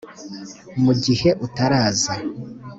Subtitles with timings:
[0.83, 2.13] mu gihe utaraza.